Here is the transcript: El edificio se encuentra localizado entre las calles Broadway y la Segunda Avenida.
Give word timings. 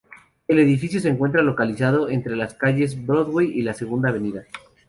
El 0.47 0.57
edificio 0.57 0.99
se 0.99 1.09
encuentra 1.09 1.43
localizado 1.43 2.09
entre 2.09 2.35
las 2.35 2.55
calles 2.55 3.05
Broadway 3.05 3.51
y 3.53 3.61
la 3.61 3.75
Segunda 3.75 4.09
Avenida. 4.09 4.45